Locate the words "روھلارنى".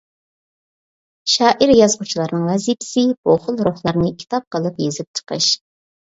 3.67-4.09